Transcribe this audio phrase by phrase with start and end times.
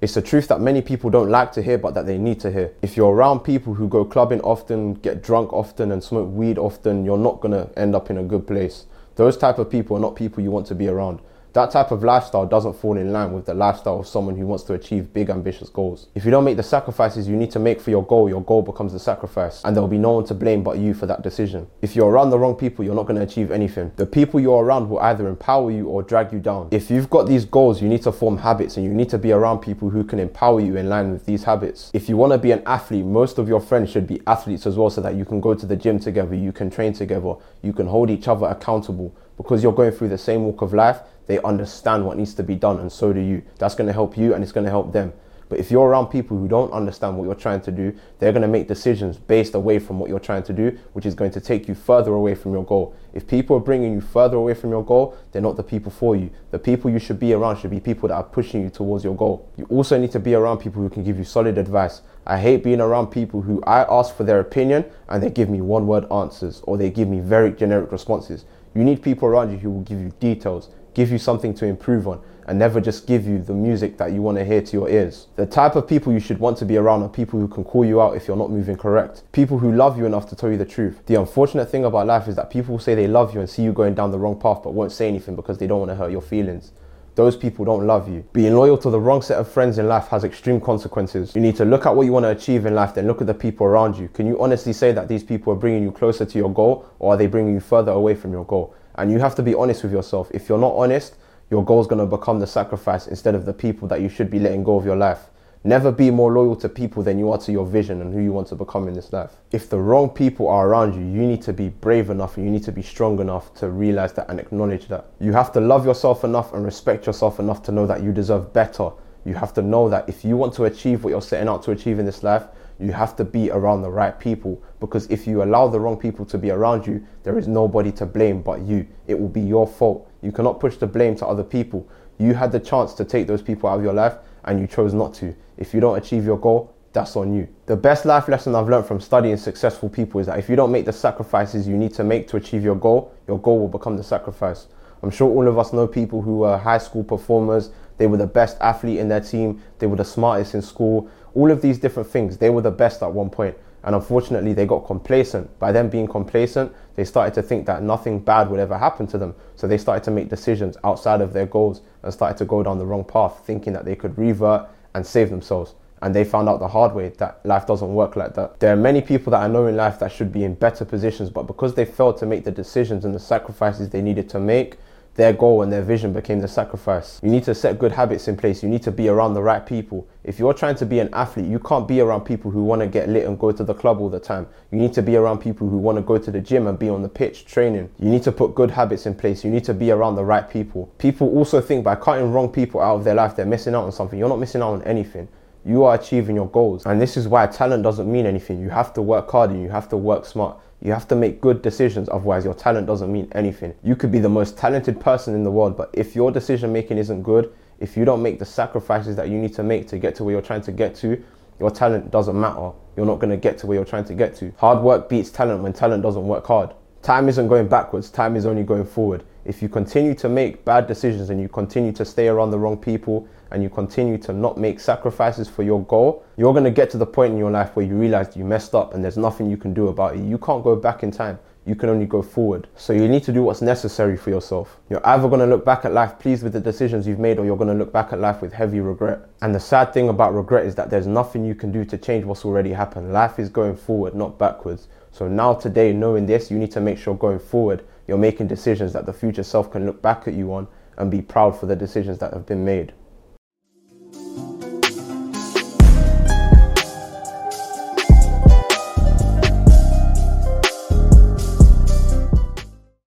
[0.00, 2.50] It's a truth that many people don't like to hear, but that they need to
[2.50, 2.72] hear.
[2.80, 7.04] If you're around people who go clubbing often, get drunk often, and smoke weed often,
[7.04, 8.86] you're not gonna end up in a good place.
[9.16, 11.20] Those type of people are not people you want to be around.
[11.52, 14.62] That type of lifestyle doesn't fall in line with the lifestyle of someone who wants
[14.64, 16.06] to achieve big, ambitious goals.
[16.14, 18.62] If you don't make the sacrifices you need to make for your goal, your goal
[18.62, 21.22] becomes the sacrifice, and there will be no one to blame but you for that
[21.22, 21.66] decision.
[21.82, 23.90] If you're around the wrong people, you're not going to achieve anything.
[23.96, 26.68] The people you're around will either empower you or drag you down.
[26.70, 29.32] If you've got these goals, you need to form habits and you need to be
[29.32, 31.90] around people who can empower you in line with these habits.
[31.92, 34.76] If you want to be an athlete, most of your friends should be athletes as
[34.76, 37.72] well so that you can go to the gym together, you can train together, you
[37.72, 41.40] can hold each other accountable because you're going through the same walk of life they
[41.42, 43.42] understand what needs to be done, and so do you.
[43.58, 45.12] That's going to help you and it's going to help them.
[45.50, 48.42] But if you're around people who don't understand what you're trying to do, they're going
[48.42, 51.40] to make decisions based away from what you're trying to do, which is going to
[51.40, 52.94] take you further away from your goal.
[53.14, 56.14] If people are bringing you further away from your goal, they're not the people for
[56.14, 56.30] you.
[56.52, 59.16] The people you should be around should be people that are pushing you towards your
[59.16, 59.48] goal.
[59.56, 62.02] You also need to be around people who can give you solid advice.
[62.26, 65.60] I hate being around people who I ask for their opinion and they give me
[65.60, 68.44] one word answers or they give me very generic responses.
[68.72, 72.08] You need people around you who will give you details, give you something to improve
[72.08, 74.88] on, and never just give you the music that you want to hear to your
[74.88, 75.28] ears.
[75.36, 77.84] The type of people you should want to be around are people who can call
[77.84, 79.22] you out if you're not moving correct.
[79.32, 81.00] People who love you enough to tell you the truth.
[81.06, 83.72] The unfortunate thing about life is that people say they love you and see you
[83.72, 86.10] going down the wrong path but won't say anything because they don't want to hurt
[86.10, 86.72] your feelings.
[87.16, 88.24] Those people don't love you.
[88.32, 91.34] Being loyal to the wrong set of friends in life has extreme consequences.
[91.34, 93.26] You need to look at what you want to achieve in life, then look at
[93.26, 94.08] the people around you.
[94.08, 97.14] Can you honestly say that these people are bringing you closer to your goal or
[97.14, 98.74] are they bringing you further away from your goal?
[99.00, 100.30] And you have to be honest with yourself.
[100.32, 101.14] If you're not honest,
[101.50, 104.30] your goal is going to become the sacrifice instead of the people that you should
[104.30, 105.30] be letting go of your life.
[105.64, 108.32] Never be more loyal to people than you are to your vision and who you
[108.32, 109.32] want to become in this life.
[109.52, 112.52] If the wrong people are around you, you need to be brave enough and you
[112.52, 115.06] need to be strong enough to realize that and acknowledge that.
[115.18, 118.52] You have to love yourself enough and respect yourself enough to know that you deserve
[118.52, 118.90] better.
[119.24, 121.72] You have to know that if you want to achieve what you're setting out to
[121.72, 122.44] achieve in this life,
[122.80, 126.24] you have to be around the right people because if you allow the wrong people
[126.24, 128.86] to be around you, there is nobody to blame but you.
[129.06, 130.10] It will be your fault.
[130.22, 131.86] You cannot push the blame to other people.
[132.18, 134.14] You had the chance to take those people out of your life
[134.44, 135.34] and you chose not to.
[135.58, 137.48] If you don't achieve your goal, that's on you.
[137.66, 140.72] The best life lesson I've learned from studying successful people is that if you don't
[140.72, 143.96] make the sacrifices you need to make to achieve your goal, your goal will become
[143.96, 144.66] the sacrifice.
[145.02, 147.70] I'm sure all of us know people who were high school performers,
[148.00, 151.50] they were the best athlete in their team, they were the smartest in school, all
[151.50, 153.54] of these different things, they were the best at one point.
[153.84, 155.58] And unfortunately, they got complacent.
[155.58, 159.18] By them being complacent, they started to think that nothing bad would ever happen to
[159.18, 159.34] them.
[159.54, 162.78] So they started to make decisions outside of their goals and started to go down
[162.78, 165.74] the wrong path, thinking that they could revert and save themselves.
[166.00, 168.60] And they found out the hard way that life doesn't work like that.
[168.60, 171.28] There are many people that I know in life that should be in better positions,
[171.28, 174.78] but because they failed to make the decisions and the sacrifices they needed to make,
[175.14, 177.20] their goal and their vision became the sacrifice.
[177.22, 178.62] You need to set good habits in place.
[178.62, 180.08] You need to be around the right people.
[180.24, 182.86] If you're trying to be an athlete, you can't be around people who want to
[182.86, 184.46] get lit and go to the club all the time.
[184.70, 186.88] You need to be around people who want to go to the gym and be
[186.88, 187.90] on the pitch training.
[187.98, 189.44] You need to put good habits in place.
[189.44, 190.92] You need to be around the right people.
[190.98, 193.92] People also think by cutting wrong people out of their life, they're missing out on
[193.92, 194.18] something.
[194.18, 195.28] You're not missing out on anything
[195.64, 196.86] you are achieving your goals.
[196.86, 198.60] And this is why talent doesn't mean anything.
[198.60, 200.58] You have to work hard and you have to work smart.
[200.82, 203.74] You have to make good decisions, otherwise, your talent doesn't mean anything.
[203.82, 206.96] You could be the most talented person in the world, but if your decision making
[206.96, 210.14] isn't good, if you don't make the sacrifices that you need to make to get
[210.16, 211.22] to where you're trying to get to,
[211.58, 212.72] your talent doesn't matter.
[212.96, 214.52] You're not going to get to where you're trying to get to.
[214.56, 216.74] Hard work beats talent when talent doesn't work hard.
[217.02, 219.24] Time isn't going backwards, time is only going forward.
[219.44, 222.76] If you continue to make bad decisions and you continue to stay around the wrong
[222.76, 226.90] people and you continue to not make sacrifices for your goal, you're going to get
[226.90, 229.50] to the point in your life where you realize you messed up and there's nothing
[229.50, 230.20] you can do about it.
[230.20, 231.38] You can't go back in time.
[231.66, 232.68] You can only go forward.
[232.74, 234.78] So you need to do what's necessary for yourself.
[234.88, 237.44] You're either going to look back at life pleased with the decisions you've made or
[237.44, 239.28] you're going to look back at life with heavy regret.
[239.42, 242.24] And the sad thing about regret is that there's nothing you can do to change
[242.24, 243.12] what's already happened.
[243.12, 244.88] Life is going forward, not backwards.
[245.12, 248.92] So now today, knowing this, you need to make sure going forward, you're making decisions
[248.94, 250.66] that the future self can look back at you on
[250.96, 252.92] and be proud for the decisions that have been made.